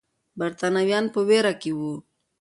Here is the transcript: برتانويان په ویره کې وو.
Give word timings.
برتانويان 0.39 1.05
په 1.13 1.19
ویره 1.27 1.53
کې 1.61 1.71
وو. 1.77 1.93